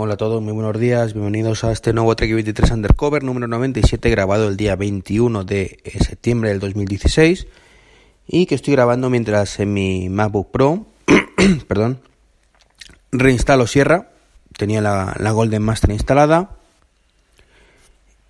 Hola 0.00 0.14
a 0.14 0.16
todos, 0.16 0.40
muy 0.40 0.52
buenos 0.52 0.78
días, 0.78 1.12
bienvenidos 1.12 1.64
a 1.64 1.72
este 1.72 1.92
nuevo 1.92 2.14
Trek 2.14 2.32
23 2.32 2.70
Undercover 2.70 3.24
número 3.24 3.48
97 3.48 4.08
grabado 4.10 4.46
el 4.46 4.56
día 4.56 4.76
21 4.76 5.42
de 5.42 5.80
eh, 5.82 6.04
septiembre 6.04 6.50
del 6.50 6.60
2016 6.60 7.48
y 8.28 8.46
que 8.46 8.54
estoy 8.54 8.74
grabando 8.74 9.10
mientras 9.10 9.58
en 9.58 9.72
mi 9.72 10.08
MacBook 10.08 10.52
Pro, 10.52 10.86
perdón, 11.66 12.00
reinstalo 13.10 13.66
Sierra, 13.66 14.10
tenía 14.56 14.80
la, 14.80 15.32
Golden 15.32 15.64
Master 15.64 15.90
instalada 15.90 16.50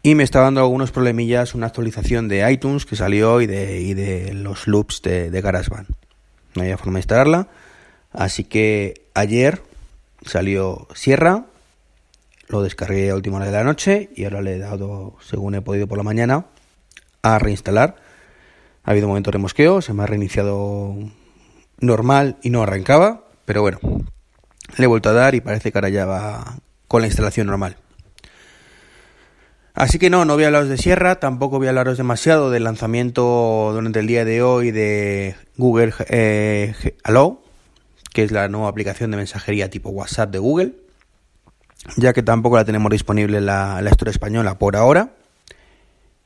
y 0.02 0.14
me 0.14 0.22
está 0.22 0.40
dando 0.40 0.62
algunos 0.62 0.90
problemillas 0.90 1.54
una 1.54 1.66
actualización 1.66 2.28
de 2.28 2.50
iTunes 2.50 2.86
que 2.86 2.96
salió 2.96 3.42
y 3.42 3.46
de, 3.46 3.94
de 3.94 4.32
los 4.32 4.68
loops 4.68 5.02
de, 5.02 5.30
de 5.30 5.40
GarageBand. 5.42 5.88
No 6.54 6.62
había 6.62 6.78
forma 6.78 6.94
de 6.94 7.00
instalarla, 7.00 7.48
así 8.14 8.44
que 8.44 9.02
ayer 9.12 9.60
salió 10.24 10.88
Sierra, 10.94 11.44
lo 12.48 12.62
descargué 12.62 13.10
a 13.10 13.14
última 13.14 13.36
hora 13.36 13.46
de 13.46 13.52
la 13.52 13.64
noche 13.64 14.10
y 14.14 14.24
ahora 14.24 14.40
le 14.40 14.56
he 14.56 14.58
dado, 14.58 15.16
según 15.20 15.54
he 15.54 15.62
podido 15.62 15.86
por 15.86 15.98
la 15.98 16.04
mañana, 16.04 16.46
a 17.22 17.38
reinstalar. 17.38 17.96
Ha 18.84 18.90
habido 18.90 19.06
un 19.06 19.10
momento 19.10 19.30
de 19.30 19.38
mosqueo, 19.38 19.82
se 19.82 19.92
me 19.92 20.02
ha 20.02 20.06
reiniciado 20.06 20.96
normal 21.78 22.36
y 22.42 22.50
no 22.50 22.62
arrancaba, 22.62 23.24
pero 23.44 23.60
bueno, 23.60 23.78
le 24.76 24.84
he 24.84 24.86
vuelto 24.86 25.10
a 25.10 25.12
dar 25.12 25.34
y 25.34 25.40
parece 25.40 25.70
que 25.70 25.78
ahora 25.78 25.90
ya 25.90 26.06
va 26.06 26.58
con 26.88 27.02
la 27.02 27.06
instalación 27.06 27.46
normal. 27.46 27.76
Así 29.74 29.98
que 29.98 30.10
no, 30.10 30.24
no 30.24 30.34
voy 30.34 30.42
a 30.42 30.46
hablaros 30.48 30.68
de 30.68 30.76
Sierra, 30.76 31.20
tampoco 31.20 31.58
voy 31.58 31.68
a 31.68 31.70
hablaros 31.70 31.98
demasiado 31.98 32.50
del 32.50 32.64
lanzamiento 32.64 33.70
durante 33.72 34.00
el 34.00 34.08
día 34.08 34.24
de 34.24 34.42
hoy 34.42 34.72
de 34.72 35.36
Google 35.56 35.92
eh, 36.08 36.74
Hello, 37.04 37.42
que 38.12 38.24
es 38.24 38.32
la 38.32 38.48
nueva 38.48 38.68
aplicación 38.68 39.12
de 39.12 39.18
mensajería 39.18 39.70
tipo 39.70 39.90
WhatsApp 39.90 40.32
de 40.32 40.38
Google, 40.38 40.72
ya 41.96 42.12
que 42.12 42.22
tampoco 42.22 42.56
la 42.56 42.64
tenemos 42.64 42.90
disponible 42.90 43.38
en 43.38 43.46
la, 43.46 43.82
historia 43.90 44.10
española 44.10 44.58
por 44.58 44.76
ahora, 44.76 45.12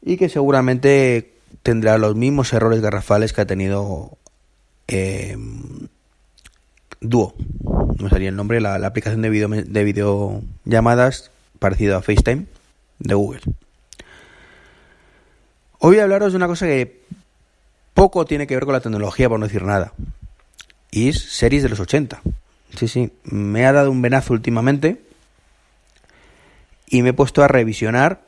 y 0.03 0.17
que 0.17 0.29
seguramente 0.29 1.33
tendrá 1.63 1.99
los 1.99 2.17
mismos 2.17 2.53
errores 2.53 2.81
garrafales 2.81 3.33
que 3.33 3.41
ha 3.41 3.47
tenido 3.47 4.19
eh, 4.89 5.37
Duo, 7.01 7.35
no 7.99 8.09
sería 8.09 8.29
el 8.29 8.37
nombre, 8.37 8.61
la, 8.61 8.75
aplicación 8.87 9.23
de, 9.23 9.31
video, 9.31 9.49
de 9.49 9.85
videollamadas 9.85 11.31
parecida 11.59 11.97
a 11.97 12.03
FaceTime 12.03 12.47
de 12.99 13.15
Google. 13.15 13.41
Hoy 15.79 15.97
voy 15.97 15.99
a 15.99 16.05
hablaros 16.05 16.33
de 16.33 16.37
una 16.37 16.47
cosa 16.47 16.67
que 16.67 17.03
poco 17.95 18.25
tiene 18.25 18.47
que 18.47 18.55
ver 18.55 18.65
con 18.65 18.73
la 18.73 18.81
tecnología, 18.81 19.29
por 19.29 19.39
no 19.39 19.47
decir 19.47 19.65
nada 19.65 19.93
y 20.93 21.09
es 21.09 21.19
series 21.19 21.65
de 21.65 21.71
los 21.71 21.81
80. 21.81 22.23
Sí, 22.77 22.87
sí, 22.87 23.11
me 23.25 23.67
ha 23.67 23.73
dado 23.73 23.91
un 23.91 24.01
venazo 24.01 24.35
últimamente 24.35 25.03
y 26.93 27.03
me 27.03 27.09
he 27.09 27.12
puesto 27.15 27.43
a 27.43 27.48
revisionar 27.48 28.21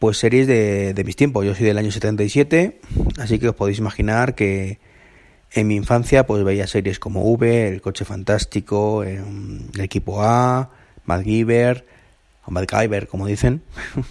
pues 0.00 0.18
series 0.18 0.46
de, 0.46 1.00
mis 1.06 1.14
tiempos. 1.14 1.46
Yo 1.46 1.54
soy 1.54 1.64
del 1.64 1.78
año 1.78 1.92
77, 1.92 2.80
así 3.18 3.38
que 3.38 3.50
os 3.50 3.54
podéis 3.54 3.78
imaginar 3.78 4.34
que 4.34 4.80
en 5.52 5.68
mi 5.68 5.76
infancia 5.76 6.26
pues 6.26 6.42
veía 6.42 6.66
series 6.66 6.98
como 6.98 7.22
V, 7.22 7.68
El 7.68 7.80
Coche 7.80 8.04
Fantástico, 8.04 9.04
em, 9.04 9.68
El 9.74 9.80
Equipo 9.80 10.22
A, 10.24 10.70
MacGyver, 11.04 11.86
o 12.46 12.50
MacGyver 12.50 13.06
como 13.06 13.26
dicen. 13.26 13.62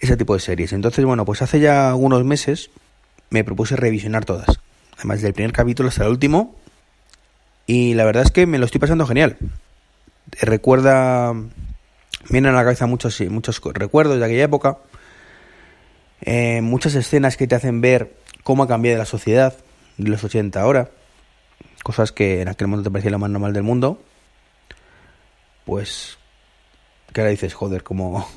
Ese 0.00 0.16
tipo 0.16 0.34
de 0.34 0.40
series. 0.40 0.72
Entonces, 0.72 1.04
bueno, 1.04 1.24
pues 1.24 1.42
hace 1.42 1.58
ya 1.58 1.88
algunos 1.88 2.24
meses 2.24 2.70
me 3.30 3.42
propuse 3.42 3.74
revisionar 3.74 4.24
todas 4.24 4.60
además 4.96 5.22
del 5.22 5.32
primer 5.32 5.52
capítulo 5.52 5.88
hasta 5.88 6.04
el 6.04 6.10
último. 6.10 6.54
Y 7.66 7.94
la 7.94 8.04
verdad 8.04 8.22
es 8.22 8.30
que 8.30 8.46
me 8.46 8.58
lo 8.58 8.66
estoy 8.66 8.78
pasando 8.80 9.06
genial. 9.06 9.38
Recuerda, 10.40 11.34
vienen 12.30 12.52
a 12.52 12.56
la 12.56 12.64
cabeza 12.64 12.86
muchos, 12.86 13.20
muchos 13.22 13.60
recuerdos 13.72 14.18
de 14.18 14.24
aquella 14.24 14.44
época. 14.44 14.78
Eh, 16.20 16.60
muchas 16.62 16.94
escenas 16.94 17.36
que 17.36 17.46
te 17.46 17.54
hacen 17.54 17.80
ver 17.80 18.14
cómo 18.42 18.62
ha 18.62 18.68
cambiado 18.68 18.98
la 18.98 19.04
sociedad 19.04 19.54
de 19.98 20.10
los 20.10 20.24
80 20.24 20.60
ahora. 20.60 20.90
Cosas 21.82 22.12
que 22.12 22.42
en 22.42 22.48
aquel 22.48 22.68
momento 22.68 22.88
te 22.88 22.92
parecía 22.92 23.10
lo 23.10 23.18
más 23.18 23.30
normal 23.30 23.52
del 23.52 23.62
mundo. 23.62 24.02
Pues, 25.64 26.18
que 27.12 27.20
ahora 27.20 27.30
dices, 27.30 27.54
joder, 27.54 27.82
como... 27.82 28.28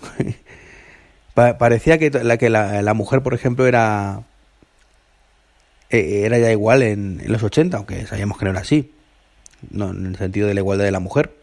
parecía 1.33 1.97
que, 1.97 2.09
la, 2.09 2.37
que 2.37 2.49
la 2.49 2.93
mujer, 2.93 3.21
por 3.21 3.33
ejemplo, 3.33 3.67
era 3.67 4.23
eh, 5.89 6.23
era 6.25 6.37
ya 6.37 6.51
igual 6.51 6.81
en, 6.83 7.21
los 7.27 7.43
80, 7.43 7.77
aunque 7.77 8.05
sabíamos 8.05 8.37
que 8.37 8.45
no 8.45 8.51
era 8.51 8.61
así, 8.61 8.91
no, 9.71 9.91
en 9.91 10.05
el 10.07 10.15
sentido 10.17 10.47
de 10.47 10.53
la 10.53 10.59
igualdad 10.59 10.85
de 10.85 10.91
la 10.91 10.99
mujer. 10.99 11.33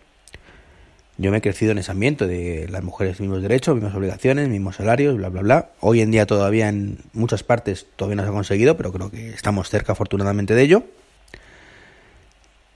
Yo 1.16 1.30
me 1.30 1.38
he 1.38 1.40
crecido 1.40 1.70
en 1.70 1.78
ese 1.78 1.92
ambiente 1.92 2.26
de 2.26 2.68
las 2.68 2.82
mujeres 2.82 3.20
mismos 3.20 3.40
derechos, 3.40 3.76
mismas 3.76 3.94
obligaciones, 3.94 4.48
mismos 4.48 4.76
salarios, 4.76 5.16
bla, 5.16 5.28
bla, 5.28 5.42
bla. 5.42 5.70
Hoy 5.78 6.00
en 6.00 6.10
día 6.10 6.26
todavía 6.26 6.68
en 6.68 6.98
muchas 7.12 7.44
partes 7.44 7.86
todavía 7.94 8.16
no 8.16 8.22
se 8.24 8.30
ha 8.30 8.32
conseguido, 8.32 8.76
pero 8.76 8.92
creo 8.92 9.10
que 9.10 9.30
estamos 9.30 9.70
cerca 9.70 9.92
afortunadamente 9.92 10.54
de 10.54 10.62
ello. 10.62 10.82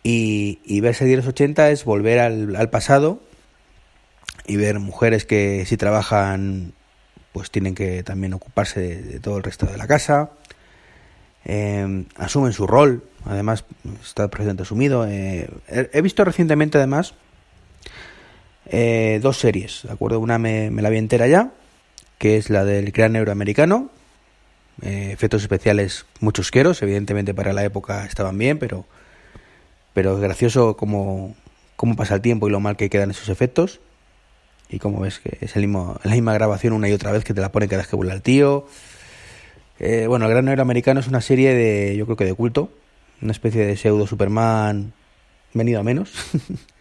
Y, 0.05 0.61
y 0.65 0.81
ver 0.81 0.97
de 0.97 1.17
los 1.17 1.27
80 1.27 1.71
es 1.71 1.85
volver 1.85 2.21
al, 2.21 2.71
pasado 2.71 3.21
y 4.47 4.57
ver 4.57 4.79
mujeres 4.79 5.25
que 5.25 5.67
si 5.67 5.77
trabajan 5.77 6.73
pues 7.33 7.51
tienen 7.51 7.75
que 7.75 8.05
también 8.05 8.35
ocuparse 8.35 9.03
de 9.03 9.21
todo 9.21 9.37
el 9.37 9.43
resto 9.43 9.67
de 9.67 9.77
la 9.77 9.87
casa, 9.87 10.31
eh, 11.45 12.05
asumen 12.17 12.53
su 12.53 12.67
rol, 12.67 13.05
además 13.25 13.65
está 14.01 14.29
presente 14.29 14.63
asumido. 14.63 15.07
Eh, 15.09 15.51
he 15.69 16.03
visto 16.03 16.25
recientemente 16.25 16.79
además 16.79 17.15
eh, 18.69 19.21
dos 19.23 19.39
series, 19.39 19.83
¿de 19.85 19.93
acuerdo? 19.93 20.21
Una 20.21 20.39
me, 20.39 20.71
la 20.71 20.91
vi 20.91 20.99
entera 20.99 21.27
ya, 21.27 21.53
que 22.19 22.37
es 22.37 22.51
la 22.51 22.65
del 22.65 22.91
gran 22.93 23.17
euroamericano. 23.17 23.91
efectos 24.83 25.43
especiales 25.43 26.07
muy 26.21 26.33
chusqueros, 26.33 26.83
evidentemente 26.83 27.35
para 27.35 27.53
la 27.53 27.65
época 27.65 28.05
estaban 28.05 28.39
bien, 28.39 28.59
pero, 28.59 28.85
pero 29.95 30.15
es 30.15 30.21
gracioso 30.21 30.77
cómo, 30.77 31.35
cómo 31.77 31.97
pasa 31.97 32.17
el 32.17 32.21
tiempo 32.21 32.49
y 32.49 32.51
lo 32.51 32.61
mal 32.61 32.77
que 32.77 32.91
quedan 32.91 33.11
esos 33.11 33.29
efectos. 33.29 33.81
Y 34.69 34.79
como 34.79 35.01
ves 35.01 35.19
que 35.21 35.39
es 35.41 35.57
el 35.57 35.63
mismo, 35.63 35.99
la 36.05 36.13
misma 36.13 36.35
grabación 36.35 36.73
una 36.73 36.89
y 36.89 36.93
otra 36.93 37.13
vez 37.13 37.25
que 37.25 37.35
te 37.35 37.41
la 37.41 37.53
ponen 37.53 37.69
cada 37.69 37.83
vez 37.83 37.89
que 37.89 37.97
vuela 37.97 38.15
el 38.15 38.23
tío. 38.23 38.67
Eh, 39.79 40.07
bueno, 40.09 40.27
El 40.27 40.33
Gran 40.33 40.45
Negro 40.45 40.63
Americano 40.63 41.01
es 41.01 41.07
una 41.07 41.21
serie 41.21 41.55
de, 41.55 41.97
yo 41.97 42.05
creo 42.05 42.17
que 42.17 42.25
de 42.25 42.35
culto, 42.35 42.71
una 43.23 43.33
especie 43.33 43.65
de 43.65 43.77
pseudo 43.77 44.07
Superman 44.07 44.93
venido 45.55 45.81
a 45.81 45.83
menos. 45.83 46.13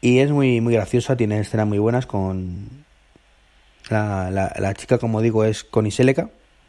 y 0.00 0.18
es 0.18 0.30
muy, 0.30 0.60
muy 0.60 0.74
graciosa, 0.74 1.16
tiene 1.16 1.40
escenas 1.40 1.66
muy 1.66 1.78
buenas 1.78 2.06
con... 2.06 2.86
La, 3.90 4.30
la, 4.30 4.74
chica, 4.74 4.98
como 4.98 5.22
digo, 5.22 5.44
es 5.44 5.64
Connie 5.64 5.90
Seleca, 5.90 6.28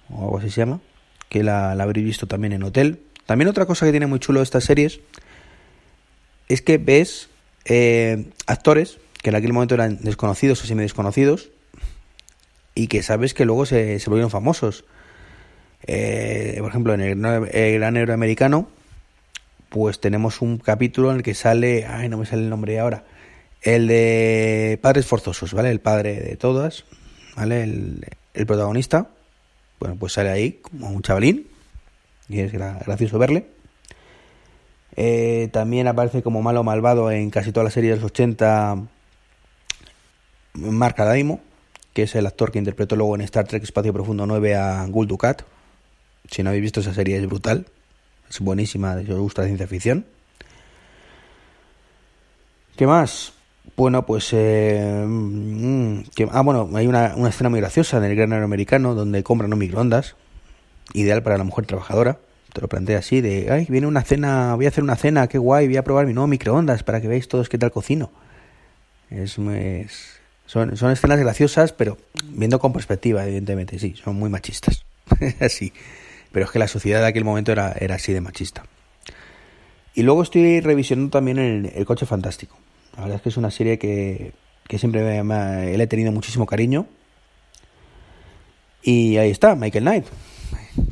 o 0.10 0.24
algo 0.24 0.38
así 0.38 0.50
se 0.50 0.62
llama, 0.62 0.80
que 1.28 1.44
la, 1.44 1.76
la 1.76 1.84
habréis 1.84 2.06
visto 2.06 2.28
también 2.28 2.54
en 2.54 2.64
Hotel. 2.64 3.02
También 3.26 3.50
otra 3.50 3.66
cosa 3.66 3.86
que 3.86 3.92
tiene 3.92 4.08
muy 4.08 4.20
chulo 4.20 4.42
estas 4.42 4.64
series 4.64 5.02
es 6.48 6.62
que 6.62 6.78
ves 6.78 7.30
eh, 7.66 8.30
actores 8.48 9.00
que 9.22 9.30
en 9.30 9.36
aquel 9.36 9.54
momento 9.54 9.76
eran 9.76 10.00
desconocidos 10.02 10.64
o 10.64 10.66
semi 10.66 10.82
desconocidos 10.82 11.52
y 12.74 12.88
que 12.88 13.04
sabes 13.04 13.34
que 13.34 13.46
luego 13.46 13.66
se, 13.66 14.00
se 14.00 14.10
volvieron 14.10 14.32
famosos. 14.32 14.86
Eh, 15.86 16.58
por 16.60 16.70
ejemplo, 16.70 16.94
en 16.94 17.02
el, 17.02 17.20
Gran 17.80 17.98
Héroe 17.98 18.14
Americano, 18.14 18.70
pues 19.70 20.00
tenemos 20.00 20.42
un 20.42 20.58
capítulo 20.58 21.12
en 21.12 21.18
el 21.18 21.24
que 21.24 21.34
sale, 21.34 21.86
ay, 21.86 22.10
no 22.10 22.18
me 22.18 22.26
sale 22.26 22.44
el 22.44 22.50
nombre 22.50 22.80
ahora, 22.80 23.04
el 23.62 23.88
de 23.88 24.80
Padres 24.82 25.06
Forzosos, 25.06 25.54
¿vale? 25.54 25.70
El 25.70 25.80
padre 25.80 26.20
de 26.20 26.36
todas, 26.36 26.86
¿vale? 27.36 27.64
El, 27.64 28.06
protagonista, 28.48 29.10
bueno, 29.80 29.98
pues 29.98 30.14
sale 30.14 30.30
ahí 30.30 30.60
como 30.62 30.90
un 30.90 31.02
chavalín 31.02 31.48
y 32.30 32.40
es 32.40 32.54
gracioso 32.54 33.20
verle. 33.20 33.48
Eh, 34.96 35.50
también 35.52 35.88
aparece 35.88 36.24
como 36.24 36.42
malo 36.42 36.64
malvado 36.64 37.12
en 37.12 37.30
casi 37.30 37.52
todas 37.52 37.66
las 37.66 37.74
series 37.74 37.96
de 37.96 38.02
los 38.02 38.12
80 38.12 38.78
Marca 40.54 41.06
Daimo, 41.06 41.42
que 41.94 42.04
es 42.04 42.16
el 42.16 42.26
actor 42.26 42.52
que 42.52 42.60
interpretó 42.60 42.96
luego 42.96 43.16
en 43.16 43.22
Star 43.22 43.48
Trek 43.48 43.64
Espacio 43.64 43.94
Profundo 43.94 44.26
9 44.26 44.56
a 44.56 44.86
Gul 44.86 45.08
Dukat. 45.08 45.44
Si 46.30 46.44
no 46.44 46.50
habéis 46.50 46.64
visto 46.64 46.80
esa 46.80 46.94
serie 46.94 47.18
es 47.18 47.26
brutal, 47.26 47.66
es 48.30 48.40
buenísima, 48.40 49.02
si 49.02 49.12
os 49.12 49.20
gusta 49.20 49.44
ciencia 49.44 49.68
ficción. 49.68 50.06
¿Qué 52.76 52.88
más? 52.88 53.34
Bueno, 53.76 54.06
pues... 54.06 54.30
Eh, 54.34 55.06
mm, 55.06 56.02
ah, 56.32 56.42
bueno, 56.42 56.70
hay 56.76 56.88
una, 56.88 57.16
escena 57.28 57.50
muy 57.50 57.60
graciosa 57.60 57.98
en 57.98 58.04
el 58.04 58.16
Gran 58.16 58.34
Americano 58.34 58.96
donde 58.96 59.24
compran 59.24 59.52
un 59.52 59.60
microondas, 59.60 60.16
ideal 60.94 61.24
para 61.24 61.38
la 61.38 61.44
mujer 61.44 61.66
trabajadora. 61.66 62.20
Te 62.54 62.62
lo 62.62 62.68
plantea 62.68 63.00
así, 63.00 63.22
de, 63.22 63.52
ay, 63.52 63.68
viene 63.70 63.86
una 63.86 64.02
cena, 64.04 64.56
voy 64.56 64.66
a 64.66 64.70
hacer 64.70 64.84
una 64.84 64.96
cena, 64.96 65.28
qué 65.28 65.38
guay, 65.38 65.68
voy 65.68 65.78
a 65.78 65.84
probar 65.84 66.08
mi 66.08 66.14
nuevo 66.14 66.28
microondas 66.28 66.84
para 66.84 67.00
que 67.00 67.08
veáis 67.08 67.28
todos 67.28 67.48
qué 67.48 67.58
tal 67.58 67.72
cocino. 67.72 68.12
Es, 69.12 69.38
es, 69.38 70.20
son, 70.46 70.76
son 70.76 70.92
escenas 70.92 71.20
graciosas, 71.20 71.74
pero 71.74 71.98
viendo 72.24 72.60
con 72.60 72.74
perspectiva, 72.74 73.24
evidentemente, 73.24 73.78
sí, 73.78 73.94
son 74.04 74.16
muy 74.16 74.30
machistas. 74.30 74.84
así. 75.40 75.74
Pero 76.32 76.46
es 76.46 76.52
que 76.52 76.60
la 76.60 76.68
sociedad 76.68 77.02
de 77.02 77.08
aquel 77.08 77.26
momento 77.26 77.52
era, 77.52 77.74
era 77.74 77.96
así 77.96 78.14
de 78.14 78.22
machista. 78.22 78.64
Y 79.96 80.04
luego 80.04 80.24
estoy 80.24 80.62
revisionando 80.62 81.12
también 81.12 81.40
el, 81.40 81.86
coche 81.86 82.06
fantástico. 82.06 82.58
La 82.96 83.04
verdad 83.04 83.16
es 83.18 83.22
que 83.22 83.30
es 83.30 83.38
una 83.38 83.52
serie 83.52 83.78
que, 83.80 84.34
que 84.68 84.78
siempre 84.78 85.24
me, 85.24 85.78
le 85.78 85.84
he 85.84 85.88
tenido 85.88 86.12
muchísimo 86.12 86.46
cariño. 86.46 86.86
Y 88.82 89.18
ahí 89.18 89.30
está, 89.30 89.56
Michael 89.56 89.84
Knight, 89.84 90.06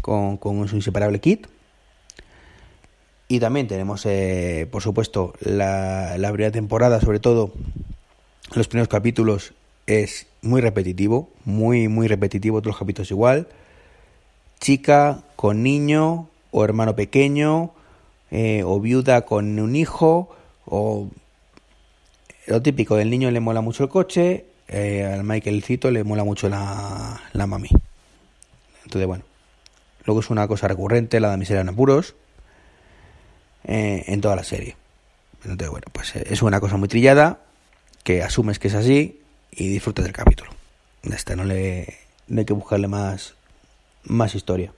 con, 0.02 0.38
con 0.38 0.68
su 0.68 0.76
inseparable 0.76 1.20
kit. 1.20 1.48
Y 3.30 3.40
también 3.40 3.68
tenemos, 3.68 4.06
eh, 4.06 4.68
por 4.72 4.82
supuesto, 4.82 5.34
la, 5.42 6.18
la 6.18 6.32
primera 6.32 6.52
temporada, 6.52 7.02
sobre 7.02 7.20
todo 7.20 7.54
los 8.56 8.68
primeros 8.68 8.88
capítulos, 8.88 9.54
es 9.86 10.28
muy 10.42 10.62
repetitivo, 10.62 11.30
muy, 11.46 11.88
muy 11.88 12.08
repetitivo, 12.08 12.62
todos 12.62 12.74
los 12.74 12.80
capítulos 12.80 13.12
igual. 13.12 13.48
Chica 14.60 15.24
con 15.36 15.64
niño, 15.64 16.30
o 16.52 16.64
hermano 16.64 16.96
pequeño, 16.96 17.72
eh, 18.32 18.64
o 18.66 18.80
viuda 18.80 19.22
con 19.26 19.60
un 19.60 19.76
hijo, 19.76 20.30
o 20.66 21.10
lo 22.48 22.62
típico, 22.62 22.96
del 22.96 23.10
niño 23.10 23.30
le 23.30 23.40
mola 23.40 23.62
mucho 23.62 23.84
el 23.84 23.90
coche, 23.90 24.46
eh, 24.68 25.06
al 25.06 25.24
Michaelcito 25.24 25.92
le 25.92 26.04
mola 26.04 26.24
mucho 26.24 26.50
la, 26.50 27.22
la 27.34 27.48
mami. 27.48 27.70
Entonces, 28.84 29.08
bueno, 29.08 29.24
luego 30.06 30.22
es 30.22 30.30
una 30.30 30.48
cosa 30.48 30.68
recurrente, 30.68 31.20
la 31.20 31.32
de 31.32 31.38
miseria 31.38 31.62
en 31.62 31.70
apuros 31.70 32.16
eh, 33.66 34.06
en 34.08 34.22
toda 34.22 34.36
la 34.36 34.44
serie. 34.44 34.76
Entonces, 35.44 35.70
bueno, 35.70 35.88
pues 35.92 36.16
eh, 36.16 36.24
es 36.30 36.42
una 36.42 36.60
cosa 36.60 36.78
muy 36.78 36.88
trillada, 36.88 37.40
que 38.04 38.24
asumes 38.24 38.60
que 38.60 38.70
es 38.70 38.76
así 38.76 39.22
y 39.52 39.68
disfrutas 39.68 40.06
del 40.06 40.14
capítulo. 40.14 40.52
Este, 41.04 41.36
no, 41.36 41.44
le, 41.44 41.98
no 42.28 42.40
hay 42.40 42.46
que 42.46 42.54
buscarle 42.54 42.88
más, 42.88 43.36
más 44.06 44.36
historia. 44.36 44.72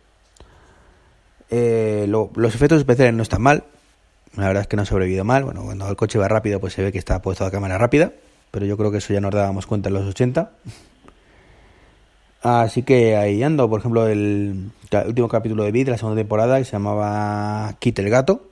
Eh, 1.52 2.06
los 2.08 2.56
efectos 2.56 2.80
especiales 2.80 3.14
no 3.14 3.24
están 3.24 3.42
mal. 3.42 3.64
La 4.36 4.48
verdad 4.48 4.62
es 4.62 4.68
que 4.68 4.76
no 4.76 4.84
ha 4.84 4.86
sobrevivido 4.86 5.24
mal. 5.24 5.44
Bueno, 5.44 5.64
cuando 5.64 5.90
el 5.90 5.96
coche 5.96 6.20
va 6.20 6.28
rápido, 6.28 6.60
pues 6.60 6.74
se 6.74 6.84
ve 6.84 6.92
que 6.92 6.98
está 6.98 7.22
puesto 7.22 7.46
a 7.46 7.52
cámara 7.52 7.78
rápida. 7.78 8.14
Pero 8.52 8.66
yo 8.66 8.78
creo 8.78 8.92
que 8.92 8.98
eso 8.98 9.14
ya 9.14 9.22
nos 9.22 9.32
dábamos 9.32 9.66
cuenta 9.66 9.90
en 9.90 9.96
los 9.96 10.06
80. 10.06 10.52
Así 12.42 12.84
que 12.84 13.18
ahí 13.18 13.44
ando. 13.44 13.70
Por 13.70 13.80
ejemplo, 13.80 14.08
el, 14.08 14.72
último 15.06 15.28
capítulo 15.28 15.64
de 15.64 15.72
Vid, 15.72 15.90
la 15.90 15.98
segunda 15.98 16.22
temporada, 16.22 16.58
que 16.58 16.66
se 16.66 16.72
llamaba 16.72 17.76
Kit 17.80 18.00
el 18.00 18.10
gato 18.10 18.50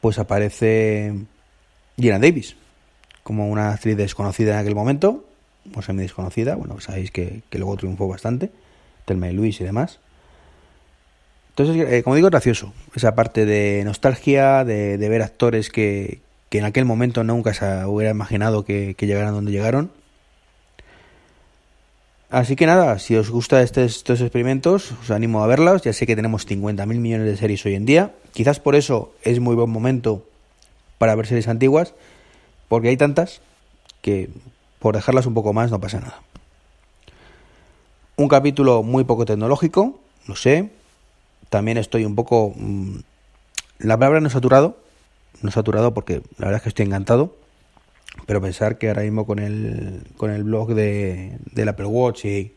pues 0.00 0.18
aparece 0.18 1.14
Gina 1.96 2.18
Davis 2.18 2.56
como 3.22 3.48
una 3.48 3.72
actriz 3.72 3.96
desconocida 3.96 4.52
en 4.54 4.58
aquel 4.60 4.76
momento, 4.76 5.24
o 5.74 5.82
semi 5.82 6.02
desconocida, 6.02 6.54
bueno, 6.54 6.78
sabéis 6.78 7.10
que, 7.10 7.42
luego 7.50 7.76
triunfó 7.76 8.06
bastante, 8.06 8.52
Telma 9.04 9.28
y 9.28 9.32
Luis 9.32 9.60
y 9.60 9.64
demás. 9.64 9.98
Entonces, 11.58 11.90
eh, 11.90 12.02
como 12.02 12.16
digo, 12.16 12.28
es 12.28 12.32
gracioso, 12.32 12.74
esa 12.94 13.14
parte 13.14 13.46
de 13.46 13.82
nostalgia, 13.86 14.62
de, 14.62 14.98
ver 14.98 15.22
actores 15.22 15.70
que, 15.70 16.20
en 16.50 16.64
aquel 16.64 16.84
momento 16.84 17.24
nunca 17.24 17.52
se 17.54 17.84
hubiera 17.86 18.10
imaginado 18.10 18.64
que, 18.64 18.94
que 18.94 19.06
llegaran 19.06 19.32
donde 19.32 19.52
llegaron. 19.52 19.90
Así 22.28 22.56
que 22.56 22.66
nada, 22.66 22.98
si 22.98 23.16
os 23.16 23.30
gusta 23.30 23.62
este, 23.62 23.84
estos 23.84 24.20
experimentos, 24.20 24.92
os 25.00 25.10
animo 25.10 25.42
a 25.42 25.46
verlos. 25.46 25.80
Ya 25.80 25.94
sé 25.94 26.06
que 26.06 26.16
tenemos 26.16 26.46
50.000 26.46 26.86
millones 26.86 27.26
de 27.26 27.36
series 27.38 27.64
hoy 27.64 27.74
en 27.74 27.86
día. 27.86 28.14
Quizás 28.32 28.60
por 28.60 28.74
eso 28.74 29.14
es 29.22 29.40
muy 29.40 29.54
buen 29.54 29.70
momento 29.70 30.24
para 30.98 31.14
ver 31.14 31.26
series 31.26 31.48
antiguas, 31.48 31.94
porque 32.68 32.88
hay 32.88 32.98
tantas 32.98 33.40
que 34.02 34.28
por 34.78 34.94
dejarlas 34.94 35.24
un 35.24 35.32
poco 35.32 35.54
más 35.54 35.70
no 35.70 35.80
pasa 35.80 36.00
nada. 36.00 36.20
Un 38.16 38.28
capítulo 38.28 38.82
muy 38.82 39.04
poco 39.04 39.24
tecnológico, 39.24 40.00
no 40.26 40.36
sé. 40.36 40.70
También 41.50 41.78
estoy 41.78 42.04
un 42.04 42.14
poco... 42.14 42.52
Mm, 42.56 42.98
la 43.78 43.98
palabra 43.98 44.20
no 44.20 44.30
saturado, 44.30 44.78
no 45.42 45.50
saturado 45.50 45.92
porque 45.92 46.22
la 46.38 46.46
verdad 46.46 46.56
es 46.56 46.62
que 46.62 46.68
estoy 46.70 46.86
encantado. 46.86 47.36
Pero 48.24 48.40
pensar 48.40 48.78
que 48.78 48.88
ahora 48.88 49.02
mismo 49.02 49.26
con 49.26 49.38
el, 49.38 50.02
con 50.16 50.30
el 50.30 50.44
blog 50.44 50.74
de, 50.74 51.38
del 51.52 51.68
Apple 51.68 51.86
Watch 51.86 52.24
y, 52.24 52.54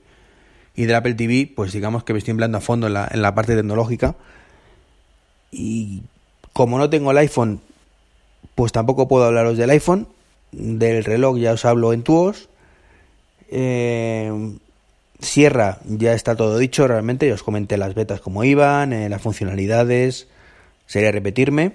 y 0.75 0.85
del 0.85 0.95
Apple 0.95 1.15
TV, 1.15 1.51
pues 1.53 1.73
digamos 1.73 2.03
que 2.05 2.13
me 2.13 2.19
estoy 2.19 2.31
empleando 2.31 2.57
a 2.57 2.61
fondo 2.61 2.87
en 2.87 2.93
la, 2.93 3.09
en 3.11 3.21
la 3.21 3.35
parte 3.35 3.55
tecnológica 3.55 4.15
y 5.51 6.03
como 6.53 6.77
no 6.77 6.89
tengo 6.89 7.11
el 7.11 7.17
iPhone, 7.17 7.61
pues 8.55 8.71
tampoco 8.71 9.07
puedo 9.07 9.25
hablaros 9.25 9.57
del 9.57 9.69
iPhone. 9.69 10.07
Del 10.51 11.03
reloj 11.03 11.37
ya 11.37 11.53
os 11.53 11.65
hablo 11.65 11.93
en 11.93 12.03
tuos. 12.03 12.49
Eh, 13.49 14.57
Sierra 15.19 15.79
ya 15.85 16.13
está 16.13 16.35
todo 16.35 16.57
dicho 16.57 16.87
realmente. 16.87 17.27
Ya 17.27 17.33
os 17.33 17.43
comenté 17.43 17.77
las 17.77 17.93
betas 17.93 18.21
como 18.21 18.43
iban, 18.43 18.93
eh, 18.93 19.09
las 19.09 19.21
funcionalidades. 19.21 20.27
Sería 20.85 21.11
repetirme. 21.11 21.73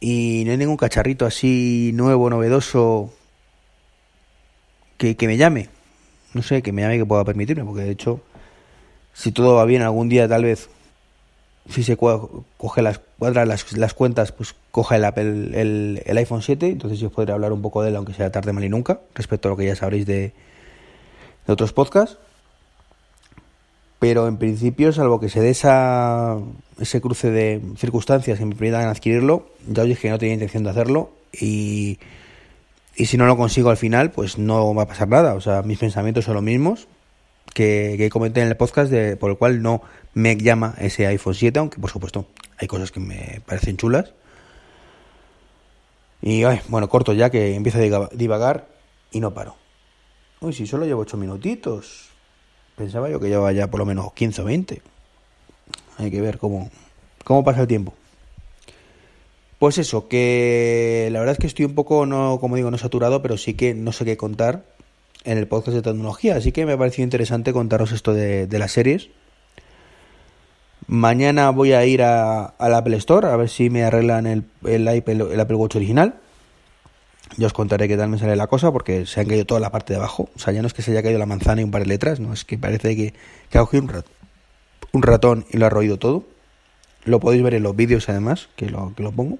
Y 0.00 0.42
no 0.44 0.52
hay 0.52 0.58
ningún 0.58 0.76
cacharrito 0.76 1.26
así 1.26 1.90
nuevo, 1.94 2.30
novedoso 2.30 3.12
que, 4.98 5.16
que 5.16 5.26
me 5.26 5.36
llame. 5.36 5.68
No 6.34 6.42
sé, 6.42 6.62
que 6.62 6.72
me 6.72 6.82
llame 6.82 6.98
que 6.98 7.06
pueda 7.06 7.24
permitirme, 7.24 7.64
porque 7.64 7.82
de 7.82 7.90
hecho, 7.90 8.20
si 9.14 9.32
todo 9.32 9.54
va 9.54 9.64
bien, 9.64 9.82
algún 9.82 10.08
día 10.08 10.28
tal 10.28 10.44
vez 10.44 10.68
si 11.68 11.82
se 11.82 11.96
coge 11.96 12.82
las 12.82 13.00
cuadra 13.18 13.46
las, 13.46 13.72
las 13.76 13.94
cuentas, 13.94 14.32
pues 14.32 14.54
coja 14.70 14.96
el, 14.96 16.02
el, 16.04 16.18
iPhone 16.18 16.42
7, 16.42 16.68
entonces 16.68 16.98
yo 16.98 17.10
podré 17.10 17.32
hablar 17.32 17.52
un 17.52 17.62
poco 17.62 17.82
de 17.82 17.88
él, 17.88 17.96
aunque 17.96 18.12
sea 18.12 18.30
tarde 18.30 18.52
mal 18.52 18.64
y 18.64 18.68
nunca, 18.68 19.00
respecto 19.14 19.48
a 19.48 19.50
lo 19.50 19.56
que 19.56 19.66
ya 19.66 19.76
sabréis 19.76 20.04
de, 20.04 20.32
de 21.46 21.52
otros 21.52 21.72
podcasts. 21.72 22.18
Pero 23.98 24.28
en 24.28 24.36
principio, 24.36 24.92
salvo 24.92 25.18
que 25.18 25.28
se 25.28 25.40
dé 25.40 25.50
esa, 25.50 26.36
ese 26.78 27.00
cruce 27.00 27.30
de 27.30 27.62
circunstancias 27.78 28.38
que 28.38 28.44
me 28.44 28.54
permitan 28.54 28.88
adquirirlo, 28.88 29.48
ya 29.66 29.82
os 29.82 29.88
dije 29.88 30.02
que 30.02 30.10
no 30.10 30.18
tenía 30.18 30.34
intención 30.34 30.64
de 30.64 30.70
hacerlo 30.70 31.10
y, 31.32 31.98
y 32.96 33.06
si 33.06 33.16
no 33.16 33.26
lo 33.26 33.36
consigo 33.36 33.70
al 33.70 33.76
final, 33.76 34.10
pues 34.10 34.36
no 34.36 34.74
va 34.74 34.82
a 34.82 34.88
pasar 34.88 35.08
nada. 35.08 35.34
O 35.34 35.40
sea, 35.40 35.62
mis 35.62 35.78
pensamientos 35.78 36.26
son 36.26 36.34
los 36.34 36.42
mismos, 36.42 36.86
que, 37.54 37.94
que, 37.96 38.10
comenté 38.10 38.42
en 38.42 38.48
el 38.48 38.56
podcast, 38.56 38.90
de, 38.90 39.16
por 39.16 39.30
el 39.30 39.38
cual 39.38 39.62
no 39.62 39.82
me 40.12 40.36
llama 40.36 40.74
ese 40.78 41.06
iPhone 41.06 41.34
7, 41.34 41.58
aunque 41.58 41.80
por 41.80 41.90
supuesto 41.90 42.26
hay 42.58 42.68
cosas 42.68 42.90
que 42.90 43.00
me 43.00 43.40
parecen 43.46 43.76
chulas. 43.76 44.12
Y 46.20 46.42
bueno, 46.68 46.88
corto 46.88 47.12
ya 47.12 47.30
que 47.30 47.54
empiezo 47.54 47.78
a 47.78 48.08
divagar 48.12 48.66
y 49.10 49.20
no 49.20 49.34
paro. 49.34 49.56
Uy, 50.44 50.52
si 50.52 50.66
solo 50.66 50.84
llevo 50.84 51.00
8 51.00 51.16
minutitos. 51.16 52.10
Pensaba 52.76 53.08
yo 53.08 53.18
que 53.18 53.28
llevaba 53.28 53.50
ya 53.52 53.70
por 53.70 53.80
lo 53.80 53.86
menos 53.86 54.12
15 54.12 54.42
o 54.42 54.44
20. 54.44 54.82
Hay 55.96 56.10
que 56.10 56.20
ver 56.20 56.36
cómo, 56.36 56.70
cómo 57.24 57.42
pasa 57.42 57.62
el 57.62 57.66
tiempo. 57.66 57.94
Pues 59.58 59.78
eso, 59.78 60.06
que 60.06 61.08
la 61.12 61.20
verdad 61.20 61.32
es 61.32 61.38
que 61.38 61.46
estoy 61.46 61.64
un 61.64 61.74
poco, 61.74 62.04
no, 62.04 62.36
como 62.42 62.56
digo, 62.56 62.70
no 62.70 62.76
saturado, 62.76 63.22
pero 63.22 63.38
sí 63.38 63.54
que 63.54 63.72
no 63.72 63.90
sé 63.92 64.04
qué 64.04 64.18
contar 64.18 64.66
en 65.24 65.38
el 65.38 65.48
podcast 65.48 65.76
de 65.76 65.82
tecnología. 65.82 66.36
Así 66.36 66.52
que 66.52 66.66
me 66.66 66.72
ha 66.72 66.78
parecido 66.78 67.04
interesante 67.04 67.54
contaros 67.54 67.92
esto 67.92 68.12
de, 68.12 68.46
las 68.50 68.72
series. 68.72 69.08
Mañana 70.86 71.48
voy 71.48 71.72
a 71.72 71.86
ir 71.86 72.02
a, 72.02 72.44
al 72.44 72.74
Apple 72.74 72.98
Store 72.98 73.28
a 73.28 73.36
ver 73.36 73.48
si 73.48 73.70
me 73.70 73.82
arreglan 73.82 74.26
el, 74.26 74.44
el, 74.66 74.86
el 74.86 75.40
Apple 75.40 75.56
Watch 75.56 75.76
original. 75.76 76.20
Ya 77.36 77.46
os 77.46 77.52
contaré 77.52 77.88
qué 77.88 77.96
tal 77.96 78.08
me 78.08 78.18
sale 78.18 78.36
la 78.36 78.46
cosa 78.46 78.70
porque 78.70 79.06
se 79.06 79.20
han 79.20 79.26
caído 79.26 79.44
toda 79.44 79.60
la 79.60 79.70
parte 79.70 79.92
de 79.92 79.98
abajo. 79.98 80.28
O 80.36 80.38
sea, 80.38 80.52
ya 80.52 80.60
no 80.60 80.68
es 80.68 80.74
que 80.74 80.82
se 80.82 80.92
haya 80.92 81.02
caído 81.02 81.18
la 81.18 81.26
manzana 81.26 81.60
y 81.60 81.64
un 81.64 81.70
par 81.70 81.82
de 81.82 81.88
letras, 81.88 82.20
no, 82.20 82.32
es 82.32 82.44
que 82.44 82.58
parece 82.58 82.94
que, 82.96 83.14
que 83.50 83.58
ha 83.58 83.62
cogido 83.62 83.82
un, 83.82 84.04
un 84.92 85.02
ratón 85.02 85.44
y 85.50 85.58
lo 85.58 85.66
ha 85.66 85.70
roído 85.70 85.98
todo. 85.98 86.24
Lo 87.04 87.20
podéis 87.20 87.42
ver 87.42 87.54
en 87.54 87.62
los 87.62 87.74
vídeos 87.76 88.08
además, 88.08 88.48
que 88.56 88.70
lo, 88.70 88.94
que 88.94 89.02
lo 89.02 89.12
pongo. 89.12 89.38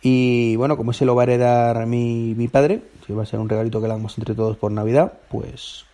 Y 0.00 0.56
bueno, 0.56 0.76
como 0.76 0.92
se 0.92 1.04
lo 1.04 1.14
va 1.14 1.22
a 1.22 1.24
heredar 1.24 1.86
mi, 1.86 2.34
mi 2.36 2.48
padre, 2.48 2.82
si 3.06 3.12
va 3.12 3.24
a 3.24 3.26
ser 3.26 3.40
un 3.40 3.48
regalito 3.48 3.80
que 3.80 3.88
le 3.88 3.94
damos 3.94 4.16
entre 4.16 4.34
todos 4.34 4.56
por 4.56 4.72
Navidad, 4.72 5.12
pues 5.28 5.84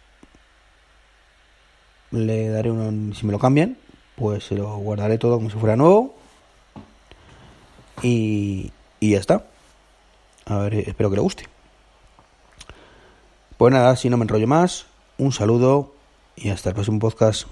le 2.11 2.49
daré 2.49 2.71
uno, 2.71 3.15
si 3.15 3.27
me 3.27 3.33
lo 3.33 3.39
cambian, 3.39 3.77
pues 4.17 4.45
se 4.45 4.55
lo 4.55 4.77
guardaré 4.77 5.19
todo 5.19 5.37
como 5.37 5.51
si 5.51 5.59
fuera 5.59 5.77
nuevo. 5.77 6.15
Y, 8.03 8.73
y 9.01 9.11
ya 9.11 9.19
está. 9.19 9.47
A 10.47 10.59
ver, 10.59 10.75
espero 10.75 11.11
que 11.11 11.17
le 11.17 11.23
guste. 11.23 11.49
Pues 13.57 13.73
nada, 13.73 13.97
si 13.97 14.11
no 14.11 14.17
me 14.17 14.25
enrollo 14.25 14.47
más, 14.47 14.87
un 15.17 15.33
saludo 15.33 15.95
y 16.37 16.51
hasta 16.51 16.71
el 16.71 16.75
próximo 16.75 16.99
podcast. 16.99 17.47